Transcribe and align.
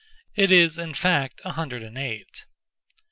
It 0.35 0.51
is, 0.51 0.79
in 0.79 0.95
fact, 0.95 1.41
a 1.45 1.51
hundred 1.51 1.83
and 1.83 1.95
eight. 1.95 2.45